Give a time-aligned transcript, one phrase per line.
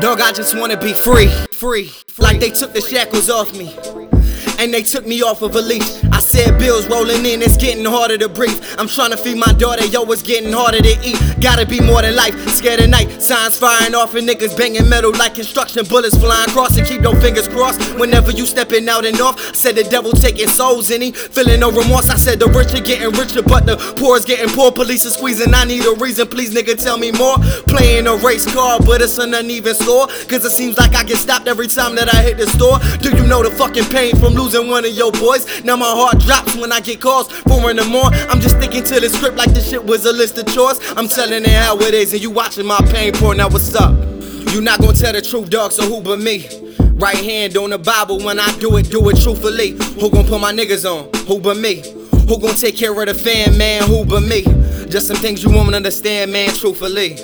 [0.00, 1.92] Dog, I just wanna be free, free, free.
[2.18, 3.74] Like they took the shackles off me,
[4.58, 6.02] and they took me off of a leash.
[6.12, 8.58] I said bills rolling in, it's getting harder to breathe.
[8.78, 11.20] I'm trying to feed my daughter, yo, it's getting harder to eat.
[11.42, 13.20] Gotta be more than life, scared at night.
[13.20, 16.78] Signs firing off and niggas banging metal like construction bullets flying across.
[16.78, 19.36] And keep your fingers crossed whenever you stepping out and off.
[19.38, 22.08] I said the devil taking souls in he, feeling no remorse.
[22.08, 24.72] I said the rich are getting richer, but the poor is getting poor.
[24.72, 27.36] Police are squeezing, I need a reason, please, nigga, tell me more.
[27.68, 30.06] Playing a race car, but it's an uneven score.
[30.32, 32.78] Cause it seems like I get stopped every time that I hit the store.
[33.02, 35.62] Do you know the fucking pain from losing one of your boys?
[35.62, 38.06] Now my heart drops when I get calls for in the more.
[38.30, 40.78] I'm just sticking to the script like this shit was a list of chores.
[40.96, 43.34] I'm telling it how it is, and you watching my pain pour.
[43.34, 43.94] Now what's up?
[44.52, 46.46] You not gonna tell the truth, dog, so who but me?
[46.94, 49.70] Right hand on the Bible when I do it, do it truthfully.
[50.00, 51.08] Who gon' put my niggas on?
[51.26, 51.82] Who but me?
[52.28, 53.82] Who gon' take care of the fan, man?
[53.88, 54.42] Who but me?
[54.88, 57.16] Just some things you won't understand, man, truthfully.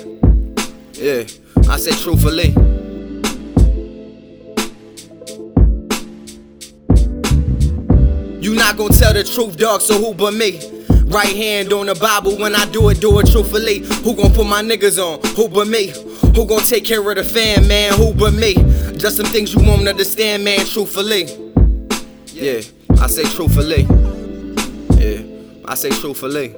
[0.93, 1.23] Yeah,
[1.69, 2.68] I said truthfully.
[8.69, 10.59] Not gonna tell the truth, dog, so who but me?
[11.05, 13.79] Right hand on the Bible when I do it, do it truthfully.
[14.03, 15.19] Who gon' put my niggas on?
[15.35, 15.87] Who but me?
[16.35, 17.93] Who gon' take care of the fam, man?
[17.93, 18.53] Who but me?
[18.95, 21.25] Just some things you won't understand, man, truthfully.
[22.27, 22.61] Yeah,
[23.01, 23.87] I say truthfully.
[24.99, 25.23] Yeah,
[25.65, 26.55] I say truthfully.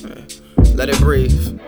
[0.00, 0.72] Yeah.
[0.74, 1.60] Let it breathe.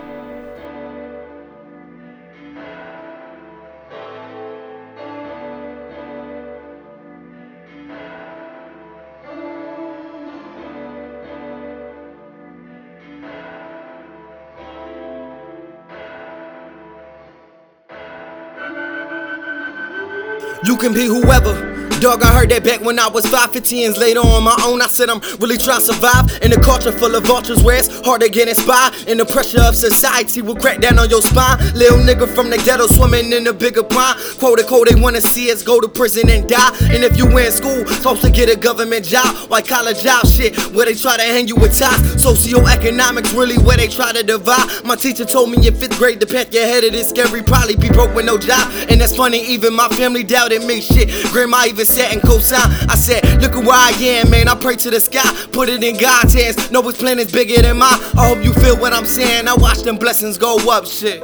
[20.67, 21.86] You can be whoever.
[22.01, 24.83] Dog, I heard that back when I was 5, 15 years later on my own.
[24.83, 27.89] I said I'm really trying to survive in a culture full of vultures where it's
[28.05, 28.93] hard to get inspired.
[29.09, 31.57] And the pressure of society will crack down on your spine.
[31.73, 34.21] Little nigga from the ghetto swimming in a bigger pond.
[34.39, 36.69] Quote unquote, they wanna see us go to prison and die.
[36.93, 40.55] And if you in school, supposed to get a government job, white collar job shit,
[40.77, 41.97] where they try to hang you with ties.
[42.21, 44.69] Socioeconomics really where they try to divide.
[44.85, 47.43] My teacher told me in fifth grade, the path you're headed is scary.
[47.43, 48.71] Probably be broke with no job.
[48.91, 50.83] And that's funny, even my family doubted me.
[50.83, 52.69] Shit, grandma even sat and co-sign.
[52.89, 54.49] I said, look at where I am, man.
[54.49, 56.71] I pray to the sky, put it in God's hands.
[56.71, 57.99] Know his plan is bigger than mine.
[58.17, 59.49] I hope you feel what I'm saying.
[59.49, 61.23] I watch them blessings go up, shit.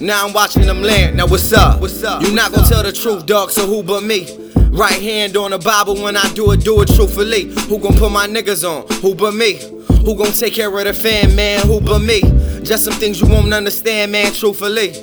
[0.00, 1.16] Now I'm watching them land.
[1.16, 1.80] Now what's up?
[1.80, 2.22] What's up?
[2.22, 3.50] You not gonna tell the truth, dog.
[3.50, 4.26] So who but me?
[4.72, 7.44] Right hand on the Bible when I do it, do it truthfully.
[7.68, 8.88] Who gon' put my niggas on?
[9.02, 9.60] Who but me?
[10.04, 11.66] Who gon' take care of the fam, man?
[11.66, 12.22] Who but me?
[12.62, 14.32] Just some things you won't understand, man.
[14.32, 14.94] Truthfully.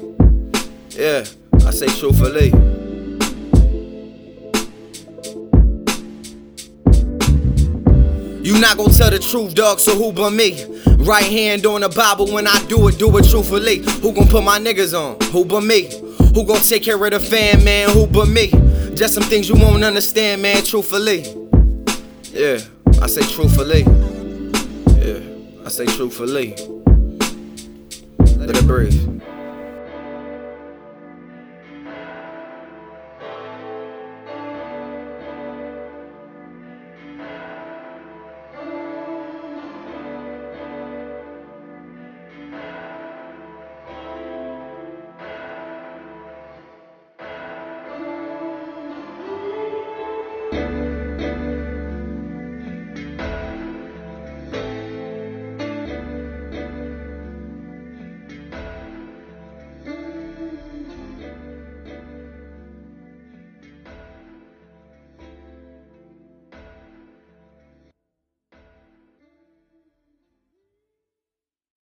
[0.89, 1.23] Yeah,
[1.66, 2.78] I say truthfully.
[8.49, 10.65] You not gonna tell the truth, dog, so who but me?
[11.05, 13.83] Right hand on the Bible when I do it, do it truthfully.
[14.01, 15.19] Who gon' put my niggas on?
[15.29, 15.87] Who but me?
[16.33, 17.91] Who gon' take care of the fan, man?
[17.91, 18.49] Who but me?
[18.95, 21.25] Just some things you won't understand, man, truthfully.
[22.31, 22.57] Yeah,
[22.99, 23.83] I say truthfully.
[24.97, 25.19] Yeah,
[25.63, 26.55] I say truthfully.
[28.35, 29.21] Let it breathe.